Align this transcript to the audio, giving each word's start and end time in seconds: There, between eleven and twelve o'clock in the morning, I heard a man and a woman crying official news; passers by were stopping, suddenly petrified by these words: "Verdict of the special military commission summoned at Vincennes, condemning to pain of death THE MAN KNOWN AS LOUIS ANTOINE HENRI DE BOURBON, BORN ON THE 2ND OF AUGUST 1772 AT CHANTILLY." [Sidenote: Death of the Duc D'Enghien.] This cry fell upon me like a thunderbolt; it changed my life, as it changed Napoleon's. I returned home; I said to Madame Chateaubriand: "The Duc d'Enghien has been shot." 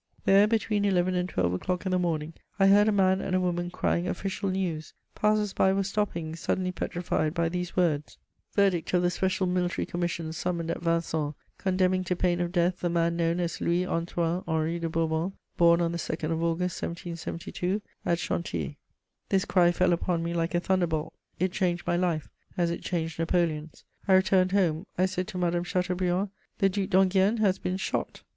There, 0.25 0.47
between 0.47 0.83
eleven 0.83 1.13
and 1.13 1.29
twelve 1.29 1.53
o'clock 1.53 1.85
in 1.85 1.91
the 1.91 1.99
morning, 1.99 2.33
I 2.57 2.65
heard 2.65 2.87
a 2.87 2.91
man 2.91 3.21
and 3.21 3.35
a 3.35 3.39
woman 3.39 3.69
crying 3.69 4.07
official 4.07 4.49
news; 4.49 4.95
passers 5.13 5.53
by 5.53 5.71
were 5.73 5.83
stopping, 5.83 6.35
suddenly 6.35 6.71
petrified 6.71 7.35
by 7.35 7.49
these 7.49 7.77
words: 7.77 8.17
"Verdict 8.55 8.91
of 8.95 9.03
the 9.03 9.11
special 9.11 9.45
military 9.45 9.85
commission 9.85 10.33
summoned 10.33 10.71
at 10.71 10.81
Vincennes, 10.81 11.35
condemning 11.59 12.03
to 12.05 12.15
pain 12.15 12.41
of 12.41 12.51
death 12.51 12.79
THE 12.79 12.89
MAN 12.89 13.15
KNOWN 13.15 13.39
AS 13.41 13.61
LOUIS 13.61 13.85
ANTOINE 13.87 14.41
HENRI 14.47 14.79
DE 14.79 14.89
BOURBON, 14.89 15.33
BORN 15.55 15.81
ON 15.81 15.91
THE 15.91 15.99
2ND 15.99 16.31
OF 16.31 16.41
AUGUST 16.41 16.81
1772 16.81 17.83
AT 18.03 18.17
CHANTILLY." 18.17 18.41
[Sidenote: 18.41 18.49
Death 18.49 18.49
of 18.49 18.49
the 18.49 18.67
Duc 18.71 18.71
D'Enghien.] 18.71 19.25
This 19.29 19.45
cry 19.45 19.71
fell 19.71 19.93
upon 19.93 20.23
me 20.23 20.33
like 20.33 20.55
a 20.55 20.59
thunderbolt; 20.59 21.13
it 21.37 21.51
changed 21.51 21.85
my 21.85 21.95
life, 21.95 22.27
as 22.57 22.71
it 22.71 22.81
changed 22.81 23.19
Napoleon's. 23.19 23.83
I 24.07 24.13
returned 24.13 24.53
home; 24.53 24.87
I 24.97 25.05
said 25.05 25.27
to 25.27 25.37
Madame 25.37 25.63
Chateaubriand: 25.63 26.29
"The 26.57 26.69
Duc 26.69 26.89
d'Enghien 26.89 27.37
has 27.37 27.59
been 27.59 27.77
shot." 27.77 28.23